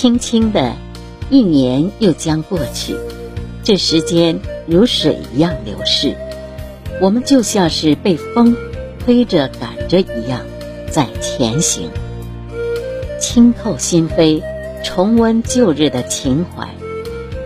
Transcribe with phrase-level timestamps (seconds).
[0.00, 0.72] 轻轻的，
[1.28, 2.96] 一年又将过去，
[3.62, 6.16] 这时间如水一样流逝，
[7.02, 8.56] 我们就像是被风
[9.04, 10.40] 推着赶着一样
[10.90, 11.90] 在前行。
[13.20, 14.42] 轻叩心扉，
[14.82, 16.66] 重温旧日的情怀，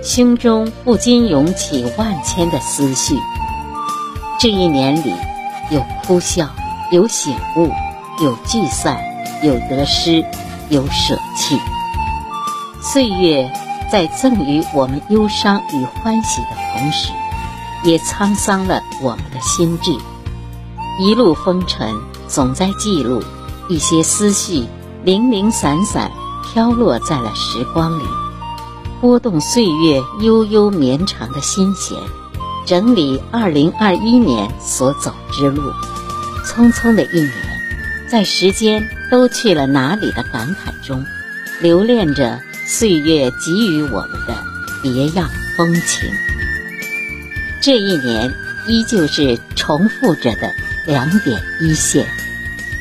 [0.00, 3.16] 胸中不禁涌起万千的思绪。
[4.38, 5.12] 这一年里，
[5.72, 6.48] 有哭笑，
[6.92, 7.68] 有醒悟，
[8.22, 9.02] 有聚散，
[9.42, 10.24] 有得失，
[10.68, 11.58] 有舍弃。
[12.84, 13.50] 岁月
[13.90, 17.10] 在赠予我们忧伤与欢喜的同时，
[17.82, 19.90] 也沧桑了我们的心智。
[21.00, 21.94] 一路风尘，
[22.28, 23.22] 总在记录
[23.70, 24.66] 一些思绪。
[25.02, 26.10] 零零散散
[26.44, 28.04] 飘落在了时光里，
[29.00, 31.98] 拨动岁月悠悠绵长的心弦，
[32.66, 35.62] 整理二零二一年所走之路。
[36.46, 37.32] 匆匆的一年，
[38.08, 41.04] 在时间都去了哪里的感慨中，
[41.60, 44.34] 留恋着岁月给予我们的
[44.82, 46.10] 别样风情。
[47.60, 48.32] 这一年
[48.66, 50.52] 依旧是重复着的
[50.86, 52.06] 两点一线，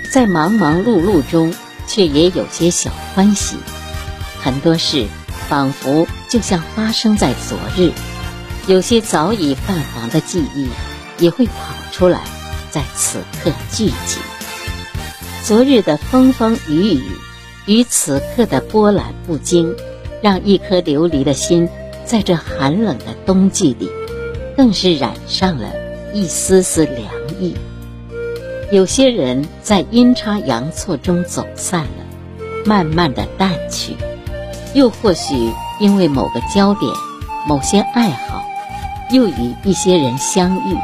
[0.09, 1.53] 在忙忙碌碌中。
[1.85, 3.57] 却也有些小欢喜，
[4.41, 5.05] 很多事
[5.49, 7.91] 仿佛就像发生在昨日，
[8.67, 10.69] 有些早已泛黄的记忆
[11.19, 11.53] 也会跑
[11.91, 12.21] 出来，
[12.71, 14.17] 在此刻聚集。
[15.43, 17.11] 昨日的风风雨雨
[17.65, 19.73] 与此刻的波澜不惊，
[20.21, 21.69] 让一颗流离的心
[22.05, 23.89] 在这寒冷的冬季里，
[24.57, 25.69] 更是染上了
[26.13, 27.07] 一丝丝凉
[27.39, 27.55] 意。
[28.71, 32.03] 有些人在阴差阳错中走散了，
[32.65, 33.93] 慢慢的淡去；
[34.73, 35.33] 又或许
[35.79, 36.91] 因为某个焦点、
[37.47, 38.43] 某些爱好，
[39.11, 40.75] 又与一些人相遇，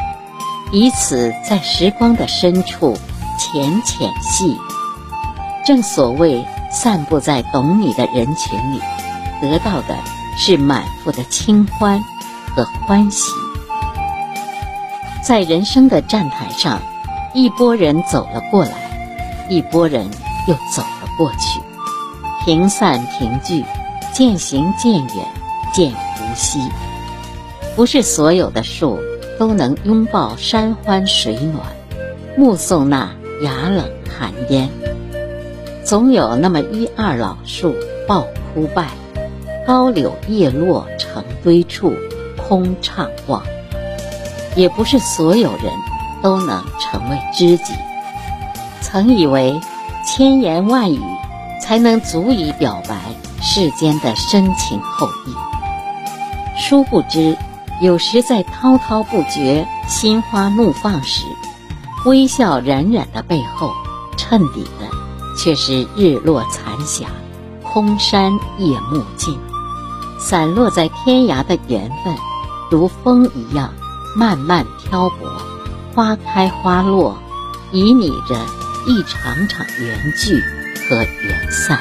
[0.72, 2.98] 彼此在时光的深处
[3.38, 4.58] 浅浅细语。
[5.66, 8.80] 正所谓，散布在懂你的人群里，
[9.42, 9.98] 得到的
[10.38, 12.02] 是满腹的清欢
[12.56, 13.32] 和欢喜。
[15.24, 16.80] 在人生的站台上。
[17.32, 18.72] 一拨人走了过来，
[19.50, 20.04] 一拨人
[20.48, 21.62] 又走了过去，
[22.44, 23.64] 平散平聚，
[24.12, 25.28] 渐行渐远，
[25.72, 26.60] 渐无息。
[27.76, 28.98] 不是所有的树
[29.38, 31.64] 都能拥抱山欢水暖，
[32.36, 33.08] 目送那
[33.44, 34.68] 崖冷寒烟。
[35.90, 37.74] 总有那么一二老树
[38.08, 38.90] 抱枯败，
[39.66, 41.96] 高柳叶落成堆处，
[42.38, 43.42] 空怅望。
[44.56, 45.74] 也不是所有人。
[46.22, 47.74] 都能成为知己。
[48.82, 49.62] 曾以为
[50.06, 51.00] 千言万语
[51.62, 52.98] 才能足以表白
[53.42, 55.34] 世间的深情厚谊，
[56.58, 57.38] 殊不知，
[57.82, 61.24] 有时在滔滔不绝、心花怒放时，
[62.06, 63.72] 微笑冉冉的背后，
[64.18, 64.86] 衬底的
[65.42, 67.08] 却是日落残霞，
[67.64, 69.40] 空山夜幕尽，
[70.20, 72.14] 散落在天涯的缘分，
[72.70, 73.74] 如风一样
[74.18, 75.32] 慢慢漂泊。
[75.96, 77.18] 花开花落，
[77.72, 78.36] 旖旎着
[78.86, 80.44] 一场场缘聚
[80.90, 81.80] 和缘散。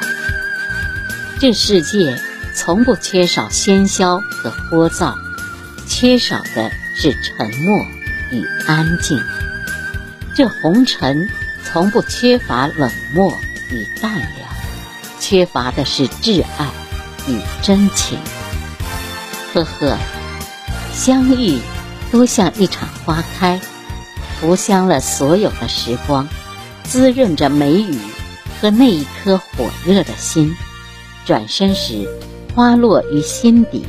[1.40, 2.16] 这世界
[2.54, 5.14] 从不缺少喧嚣和聒噪，
[5.88, 7.84] 缺少的是沉默
[8.30, 9.20] 与安静。
[10.34, 11.28] 这红尘
[11.64, 13.36] 从不缺乏冷漠
[13.70, 14.48] 与淡凉，
[15.20, 16.68] 缺乏的是挚爱
[17.28, 18.18] 与真情。
[19.52, 19.96] 呵呵，
[20.92, 21.58] 相遇
[22.10, 23.60] 多像一场花开。
[24.40, 26.28] 浮香了所有的时光，
[26.84, 27.98] 滋润着梅雨
[28.60, 30.54] 和那一颗火热的心。
[31.26, 32.08] 转身时，
[32.54, 33.84] 花落于心底，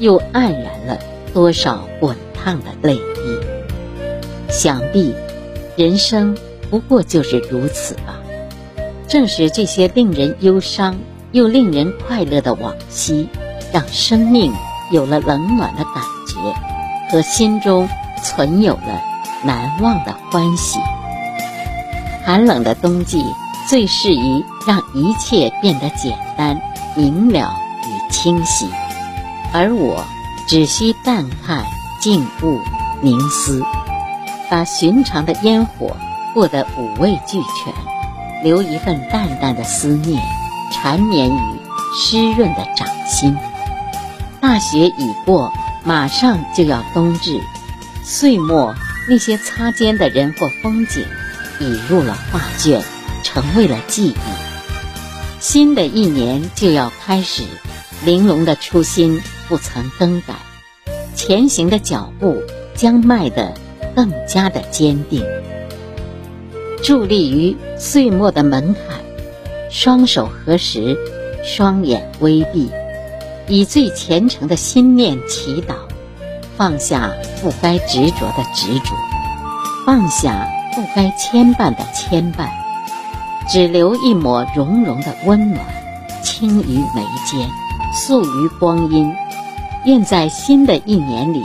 [0.00, 0.98] 又黯然了
[1.32, 3.38] 多少滚烫的泪滴。
[4.50, 5.14] 想必，
[5.76, 6.36] 人生
[6.70, 8.13] 不过就是如此吧。
[9.14, 10.98] 正是这些令人忧伤
[11.30, 13.28] 又令人快乐的往昔，
[13.72, 14.52] 让生命
[14.90, 17.88] 有了冷暖的感觉，和心中
[18.24, 19.00] 存有了。
[19.44, 20.80] 难忘的欢喜。
[22.24, 23.24] 寒冷的冬季
[23.68, 26.60] 最适宜让一切变得简单、
[26.96, 27.54] 明了
[27.84, 28.68] 与清晰，
[29.52, 30.04] 而我
[30.48, 31.64] 只需淡看、
[32.00, 32.58] 静悟、
[33.00, 33.62] 凝思，
[34.50, 35.96] 把寻常的烟火
[36.34, 37.72] 过得五味俱全，
[38.44, 40.22] 留一份淡淡的思念，
[40.70, 41.40] 缠绵于
[41.96, 43.34] 湿润的掌心。
[44.38, 45.50] 大雪已过，
[45.82, 47.40] 马上就要冬至，
[48.04, 48.74] 岁末。
[49.06, 51.04] 那些擦肩的人或风景，
[51.58, 52.82] 已入了画卷，
[53.22, 54.14] 成为了记忆。
[55.40, 57.42] 新的一年就要开始，
[58.02, 60.34] 玲珑的初心不曾更改，
[61.14, 62.42] 前行的脚步
[62.74, 63.52] 将迈得
[63.94, 65.22] 更加的坚定。
[66.84, 69.00] 伫立于岁末的门槛，
[69.70, 70.98] 双手合十，
[71.42, 72.70] 双眼微闭，
[73.48, 75.76] 以最虔诚的心念祈祷，
[76.58, 77.10] 放下
[77.40, 78.94] 不该执着的执着，
[79.86, 82.50] 放下不该牵绊的牵绊，
[83.48, 85.64] 只留一抹融融的温暖，
[86.22, 87.48] 轻于眉间，
[87.94, 89.10] 素于光阴。
[89.86, 91.42] 愿在新的一年里，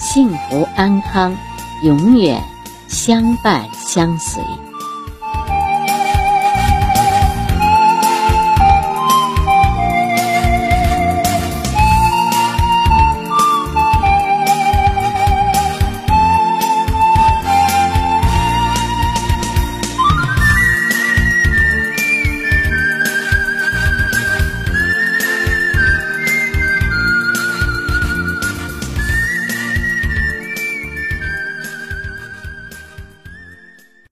[0.00, 1.36] 幸福安康，
[1.84, 2.42] 永远
[2.88, 4.42] 相伴相随。